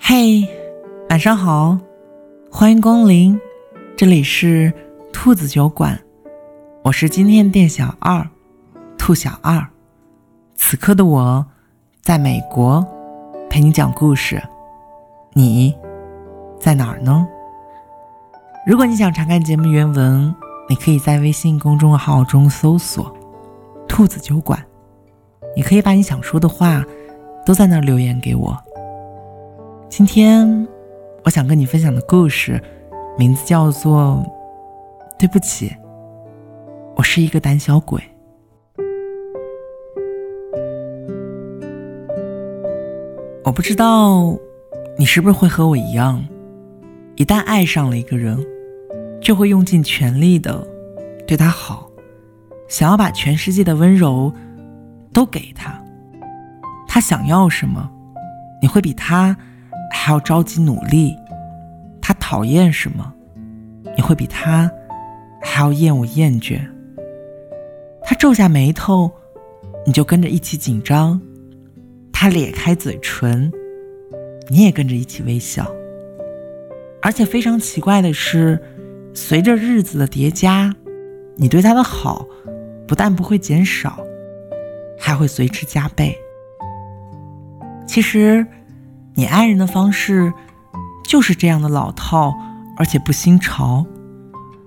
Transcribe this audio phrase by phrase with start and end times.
[0.00, 0.48] 嘿，
[1.10, 1.78] 晚上好，
[2.50, 3.38] 欢迎光临，
[3.94, 4.72] 这里是
[5.12, 6.00] 兔子酒馆，
[6.82, 8.26] 我是今天店小二，
[8.96, 9.62] 兔小二。
[10.56, 11.44] 此刻的我，
[12.00, 12.82] 在美国，
[13.50, 14.42] 陪你讲故事。
[15.34, 15.76] 你
[16.58, 17.28] 在哪儿呢？
[18.66, 20.34] 如果你想查看节目原文，
[20.68, 23.14] 你可以在微信公众号中搜索
[23.86, 24.58] “兔子酒馆”，
[25.58, 26.86] 你可以把你想说的话
[27.44, 28.56] 都在那留言给我。
[29.88, 30.68] 今天
[31.24, 32.62] 我想跟你分享的故事，
[33.18, 34.24] 名字叫做
[35.18, 35.74] 《对不起，
[36.94, 38.00] 我是一个胆小鬼》。
[43.42, 44.38] 我不知道
[44.96, 46.24] 你是不是会和我一样，
[47.16, 48.38] 一旦爱上了一个人，
[49.20, 50.64] 就会用尽全力的
[51.26, 51.90] 对他好，
[52.68, 54.32] 想要把全世界的温柔
[55.18, 55.82] 都给他。
[56.86, 57.90] 他想要什么，
[58.62, 59.36] 你会比他
[59.92, 61.10] 还要着急努力；
[62.00, 63.12] 他讨厌什么，
[63.96, 64.70] 你会比他
[65.42, 66.60] 还要厌恶厌倦。
[68.04, 69.10] 他皱下眉头，
[69.84, 71.20] 你就跟着一起紧张。
[72.12, 73.50] 他咧开嘴唇，
[74.48, 75.68] 你也跟着一起微笑。
[77.02, 78.62] 而且非常奇怪的是，
[79.12, 80.72] 随着日子的叠加，
[81.34, 82.24] 你对他的好
[82.86, 83.98] 不但不会减少，
[85.08, 86.14] 还会随之加倍。
[87.86, 88.46] 其实，
[89.14, 90.30] 你爱人的方式
[91.02, 92.36] 就是这样的老套，
[92.76, 93.86] 而且不新潮。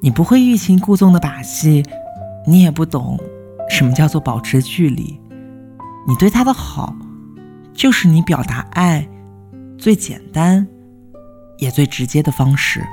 [0.00, 1.84] 你不会欲擒故纵的把戏，
[2.46, 3.20] 你也不懂
[3.68, 5.20] 什么叫做保持距离。
[6.08, 6.96] 你对他的好。
[7.74, 9.08] 就是你表达爱
[9.78, 10.66] 最简单
[11.56, 12.86] 也最直接的方式。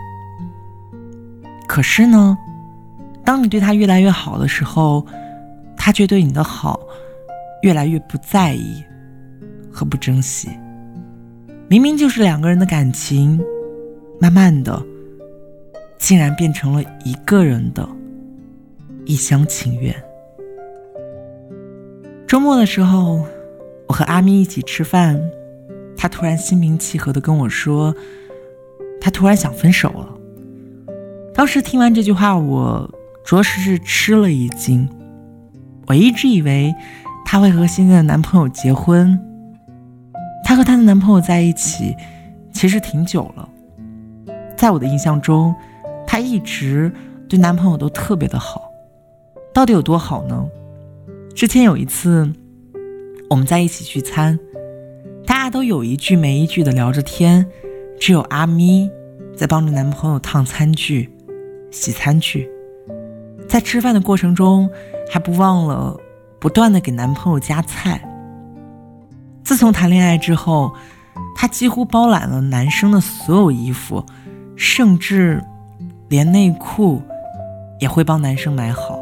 [1.67, 2.37] 可是呢，
[3.25, 5.05] 当你对他越来越好的时候，
[5.75, 6.79] 他却对你的好
[7.61, 8.83] 越来越不在意
[9.71, 10.49] 和不珍惜。
[11.67, 13.39] 明明就是两个人的感情，
[14.19, 14.81] 慢慢的
[15.97, 17.87] 竟然变成了一个人的
[19.05, 19.95] 一厢情愿。
[22.27, 23.25] 周末的时候。
[23.89, 25.19] 我和阿咪一起吃饭，
[25.97, 27.91] 他突然心平气和的跟我说，
[29.01, 30.15] 他突然想分手了。
[31.33, 32.87] 当时听完这句话，我
[33.25, 34.87] 着实是吃了一惊。
[35.87, 36.71] 我一直以为
[37.31, 39.15] 她会和现在的男朋友结婚。
[40.43, 41.95] 她和她的男朋友在一起
[42.51, 43.47] 其实挺久了，
[44.57, 45.53] 在我的印象中，
[46.07, 46.91] 她一直
[47.27, 48.71] 对男朋友都特别的好。
[49.53, 50.43] 到底有多好呢？
[51.35, 52.33] 之前有一次。
[53.29, 54.39] 我们在一起聚餐，
[55.23, 57.45] 大家都有一句没一句的聊着天，
[57.99, 58.89] 只有阿咪
[59.37, 61.07] 在帮着男朋友烫餐具、
[61.69, 62.49] 洗餐具，
[63.47, 64.67] 在吃饭的过程中
[65.11, 65.95] 还不忘了
[66.39, 68.01] 不断的给男朋友夹菜。
[69.43, 70.73] 自从谈恋爱之后，
[71.35, 74.05] 她几乎包揽了男生的所有衣服，
[74.55, 75.43] 甚至
[76.07, 77.01] 连内裤
[77.79, 78.99] 也会帮男生买好。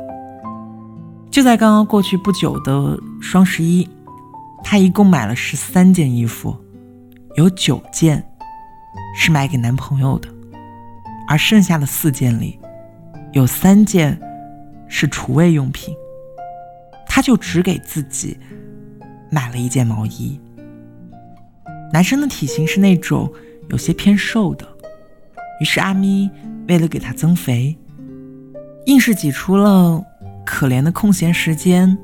[1.30, 3.88] 就在刚刚过去不久的双十一。
[4.64, 6.54] 她一共买了十三件衣服，
[7.36, 8.22] 有九件
[9.16, 10.28] 是买给男朋友的，
[11.28, 12.60] 而剩下的四件里，
[13.32, 14.20] 有三件
[14.90, 15.96] 是厨卫用品。
[17.18, 18.38] 他就只给自己
[19.32, 20.40] 买了一件毛衣。
[21.92, 23.34] 男生的体型是那种
[23.70, 24.68] 有些偏瘦的，
[25.60, 26.30] 于是阿咪
[26.68, 27.76] 为了给他增肥，
[28.86, 30.00] 硬是挤出了
[30.46, 31.98] 可怜的空闲时间，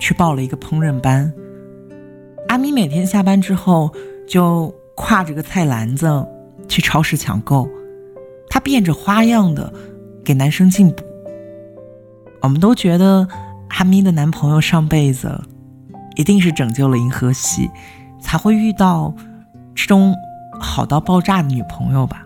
[0.00, 1.30] 去报了一个烹饪班。
[2.48, 3.94] 阿咪每天下班之后
[4.26, 6.26] 就挎着个菜篮子
[6.68, 7.68] 去超市抢购，
[8.48, 9.70] 她变着花样的
[10.24, 11.04] 给男生进补。
[12.40, 13.28] 我们都觉得
[13.76, 15.42] 阿咪的男朋友上辈子
[16.16, 17.68] 一定是拯救了银河系，
[18.20, 19.14] 才会遇到
[19.74, 20.14] 这种
[20.60, 22.24] 好到爆炸的女朋友吧。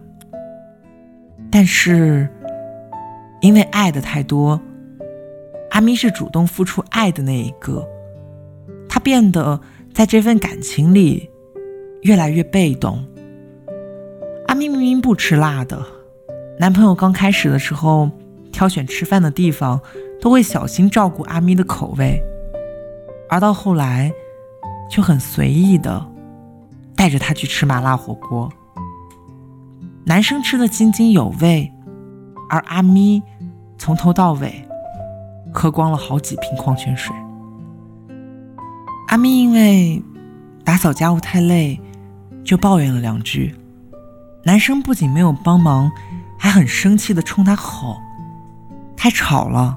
[1.51, 2.29] 但是
[3.41, 4.61] 因为爱的太多，
[5.71, 7.87] 阿咪是主动付出爱的那一个，
[8.89, 9.61] 她变得。
[9.95, 11.29] 在这份感情里，
[12.03, 13.05] 越来越被动。
[14.47, 15.85] 阿咪明明不吃辣的，
[16.61, 18.09] 男朋友刚开始的时候
[18.53, 19.81] 挑选吃饭的地方
[20.21, 22.21] 都会小心照顾阿咪的口味，
[23.29, 24.13] 而到后来
[24.91, 26.07] 就很随意的
[26.97, 28.51] 带着她去吃麻辣火锅。
[30.05, 31.73] 男生吃的津津有味，
[32.49, 33.23] 而阿咪
[33.77, 34.67] 从头到尾
[35.53, 37.15] 喝光了好几瓶矿泉水。
[39.09, 40.03] 阿咪因为
[40.65, 41.81] 打扫家务太累，
[42.45, 43.55] 就抱怨了两句。
[44.45, 45.91] 男生不仅没有帮忙，
[46.39, 47.99] 还很生气的冲她吼
[48.97, 49.77] ：“太吵了，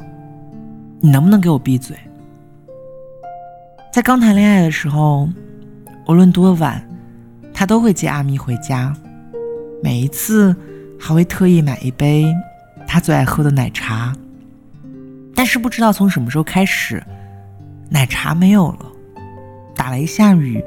[1.02, 1.98] 你能不能给我闭嘴？”
[3.92, 5.28] 在刚谈恋爱的时候，
[6.08, 6.82] 无论多晚，
[7.54, 8.96] 他都会接阿咪回家。
[9.84, 10.56] 每一次
[11.00, 12.26] 还会特意买一杯
[12.88, 14.16] 他最爱喝的奶茶。
[15.36, 17.04] 但是不知道从什么时候开始，
[17.90, 18.86] 奶茶没有了，
[19.76, 20.64] 打雷下雨，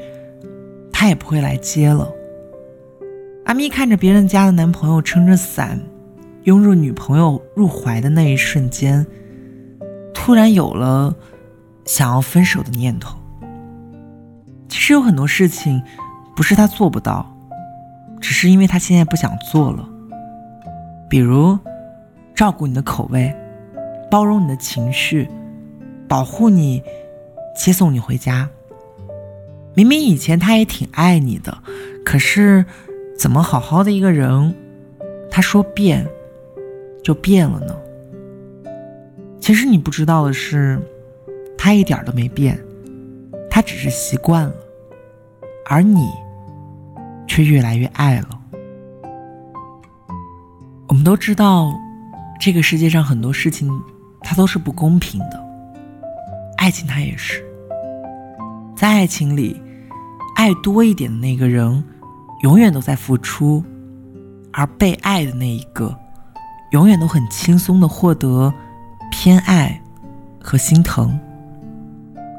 [0.93, 2.11] 他也不会来接了。
[3.45, 5.79] 阿咪看着别人家的男朋友撑着伞，
[6.43, 9.07] 拥入女朋友入怀的那一瞬间，
[10.25, 11.15] 突然有了
[11.85, 13.19] 想要分手的念头。
[14.71, 15.83] 其实有很多事情，
[16.35, 17.31] 不是他做不到，
[18.23, 19.87] 只是因为他现在不想做了。
[21.11, 21.59] 比如，
[22.35, 23.37] 照顾你的口味，
[24.11, 25.29] 包容你的情绪，
[26.09, 26.83] 保护你，
[27.55, 28.49] 接送你回家。
[29.75, 31.59] 明明以前他也挺爱你的，
[32.03, 32.65] 可是。
[33.17, 34.57] 怎么好好的一个人，
[35.31, 36.05] 他说变，
[37.05, 37.77] 就变了呢？
[39.45, 40.81] 其实你不知道的是，
[41.59, 42.59] 他一点都没变，
[43.51, 44.55] 他只是习惯了，
[45.67, 46.09] 而你
[47.29, 48.29] 却越来越爱了。
[50.89, 51.71] 我们都知道，
[52.41, 53.71] 这个世界上很多事情，
[54.23, 55.45] 它都是不公平的，
[56.57, 57.45] 爱情它也是，
[58.75, 59.61] 在爱情里，
[60.37, 61.85] 爱多一点的那个人。
[62.43, 63.63] 永远都在付出，
[64.55, 65.95] 而被爱的那一个，
[66.71, 68.51] 永远都很轻松的获得
[69.11, 69.81] 偏爱
[70.41, 71.19] 和心疼。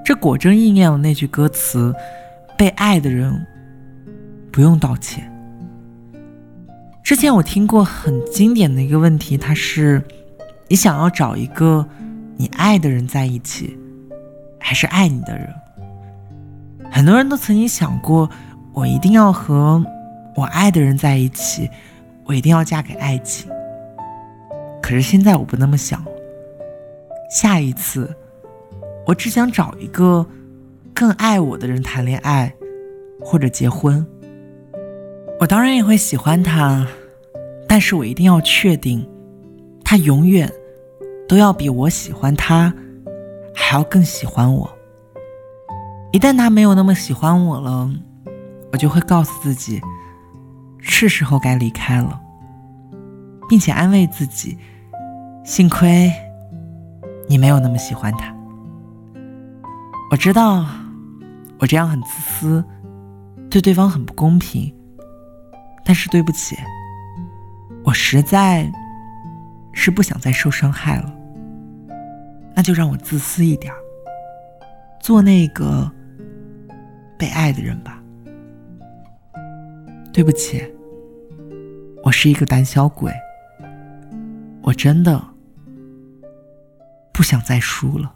[0.04, 1.94] 这果真应验了那句歌词
[2.58, 3.46] ：“被爱的人
[4.52, 5.32] 不用道歉。”
[7.04, 10.04] 之前我听过很经典的一个问题，它是：
[10.68, 11.88] 你想要找一个
[12.38, 13.78] 你爱的人在一起，
[14.60, 15.48] 还是爱你的人？
[16.92, 18.30] 很多人都曾经想过，
[18.74, 19.84] 我一定要和。
[20.36, 21.70] 我爱的人在一起，
[22.26, 23.50] 我一定要嫁给爱情。
[24.82, 26.04] 可是现在我不那么想。
[27.30, 28.16] 下一次，
[29.06, 30.26] 我只想找一个
[30.94, 32.54] 更爱我的人谈恋爱，
[33.20, 34.06] 或者结婚。
[35.40, 36.88] 我当然也会喜欢他，
[37.68, 39.06] 但是我一定要确定，
[39.84, 40.52] 他永远
[41.28, 42.74] 都要比我喜欢他
[43.54, 44.70] 还要更喜欢我。
[46.12, 47.92] 一旦他没有那么喜欢我了，
[48.72, 49.82] 我就会告诉自己。
[50.88, 52.22] 是时候该离开了，
[53.50, 54.56] 并且安慰自己，
[55.44, 56.14] 幸亏
[57.28, 58.34] 你没有那么喜欢他。
[60.12, 60.66] 我知道
[61.60, 62.64] 我这样很自私，
[63.50, 64.74] 对对方很不公平，
[65.84, 66.56] 但是对不起，
[67.84, 68.72] 我实在
[69.74, 71.12] 是不想再受伤害了。
[72.56, 73.74] 那就让我自私一点，
[75.02, 75.92] 做那个
[77.18, 78.02] 被爱的人吧。
[80.14, 80.64] 对不起。
[82.04, 83.12] 我是一个胆小鬼，
[84.62, 85.20] 我真的
[87.16, 88.14] 不想再输了。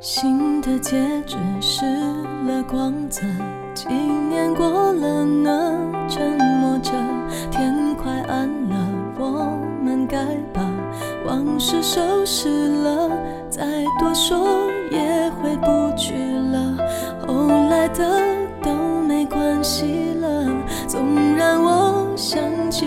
[0.00, 1.84] 新的戒指失
[2.46, 3.22] 了光泽。
[3.74, 6.92] 几年过了呢，沉默着，
[7.50, 7.91] 天
[11.72, 13.08] 是收拾了，
[13.48, 13.62] 再
[13.98, 14.46] 多说
[14.90, 16.12] 也回不去
[16.52, 16.76] 了，
[17.26, 18.20] 后来的
[18.62, 18.74] 都
[19.08, 20.44] 没关系了，
[20.86, 22.84] 总让我想起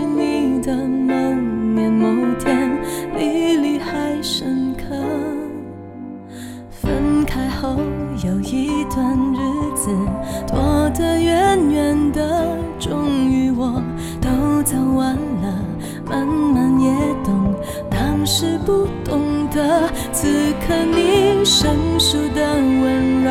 [21.58, 23.30] 生疏的温柔，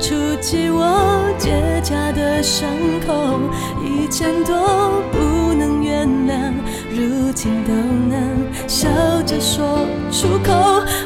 [0.00, 1.52] 触及我结
[1.84, 2.68] 痂的伤
[3.06, 3.38] 口，
[3.80, 6.52] 以前都不能原谅，
[6.90, 8.88] 如今都能笑
[9.24, 10.52] 着说出口，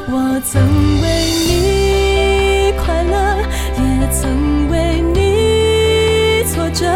[0.09, 0.63] 我曾
[1.03, 1.07] 为
[1.49, 3.37] 你快乐，
[3.77, 6.45] 也曾为你。
[6.47, 6.87] 挫折，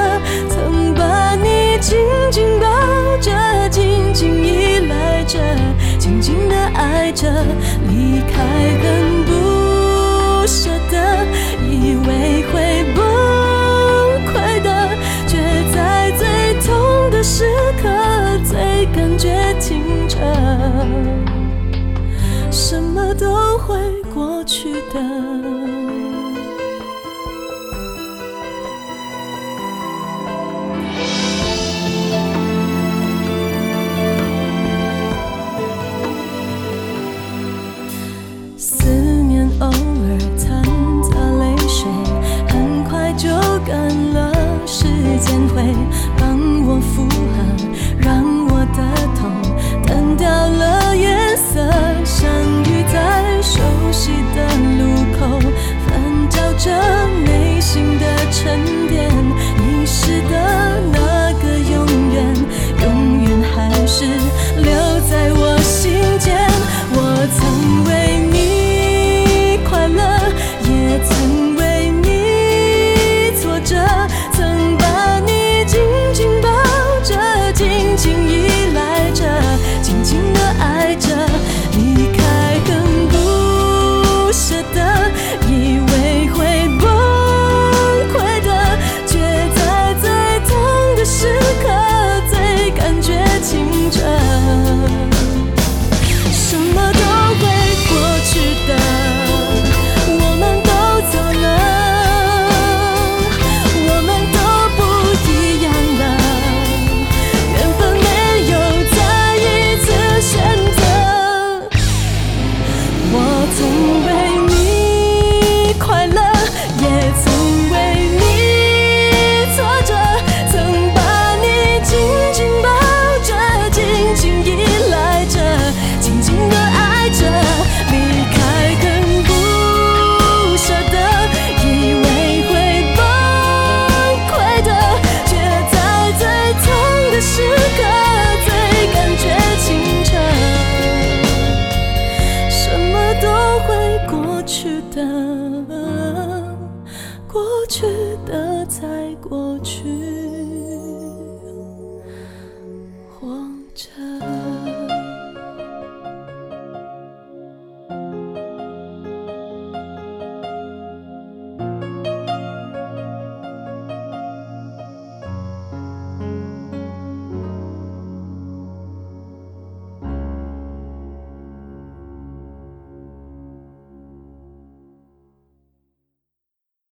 [0.48, 1.98] 曾把你紧
[2.30, 2.66] 紧抱
[3.20, 5.38] 着，紧紧依赖着，
[5.98, 7.28] 紧紧的爱着，
[7.86, 8.42] 离开
[8.80, 9.07] 很
[22.50, 23.76] 什么都会
[24.14, 25.00] 过去的。
[38.56, 40.62] 思念偶尔掺
[41.02, 41.86] 杂泪水，
[42.48, 43.28] 很快就
[43.66, 44.32] 干了。
[44.66, 44.84] 时
[45.20, 45.62] 间会。